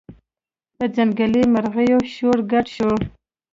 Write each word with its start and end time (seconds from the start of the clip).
په 0.75 0.85
ځنګلي 0.95 1.43
مرغیو 1.53 1.99
شور 2.13 2.37
ګډ 2.51 2.65
شو 2.75 2.91